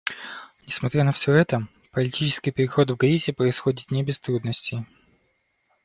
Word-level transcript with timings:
Несмотря 0.65 1.03
на 1.03 1.11
все 1.11 1.31
это, 1.31 1.67
политический 1.91 2.49
переход 2.49 2.89
в 2.89 2.95
Гаити 2.97 3.29
происходит 3.29 3.91
не 3.91 4.01
без 4.03 4.19
трудностей. 4.19 4.87